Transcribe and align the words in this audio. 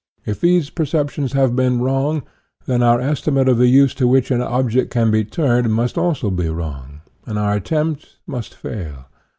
If 0.25 0.41
these 0.41 0.71
perceptions 0.71 1.33
have 1.33 1.55
been 1.55 1.79
wrong, 1.79 2.23
then 2.65 2.81
our 2.81 2.99
estimate 2.99 3.47
of 3.47 3.59
the 3.59 3.67
use 3.67 3.93
to 3.93 4.07
which 4.07 4.31
an 4.31 4.41
object 4.41 4.89
can 4.89 5.11
be 5.11 5.23
turned 5.23 5.71
must 5.71 5.95
also 5.95 6.31
be 6.31 6.49
wrong, 6.49 7.01
and 7.27 7.37
our 7.37 7.53
attempt 7.53 8.17
must 8.25 8.55
fail. 8.55 9.09